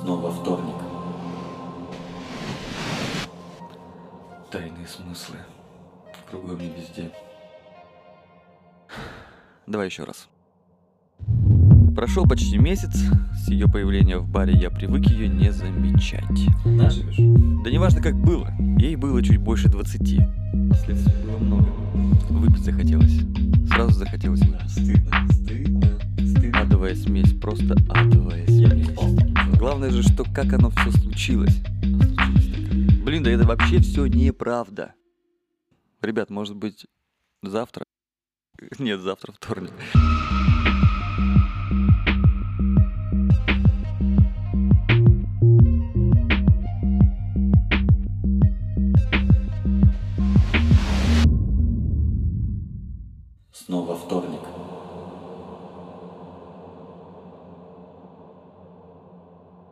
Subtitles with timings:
[0.00, 0.76] Снова вторник.
[4.50, 5.36] Тайные смыслы.
[6.30, 7.10] Кругом и везде.
[9.66, 10.28] Давай еще раз.
[11.94, 12.94] Прошел почти месяц,
[13.34, 16.24] с ее появления в баре я привык ее не замечать.
[16.64, 17.16] Наживешь?
[17.62, 20.00] Да неважно как было, ей было чуть больше 20.
[20.00, 21.68] Следствий было много.
[22.30, 23.20] Выпить захотелось.
[23.68, 24.40] Сразу захотелось.
[24.40, 26.60] Да, стыдно, стыдно, стыдно.
[26.60, 28.88] Адовая смесь, просто адовая смесь.
[28.88, 31.60] Я Главное же, что как оно все случилось.
[33.04, 34.94] Блин, да это вообще все неправда.
[36.00, 36.86] Ребят, может быть,
[37.42, 37.84] завтра?
[38.78, 39.74] Нет, завтра вторник.
[53.52, 54.40] Снова вторник.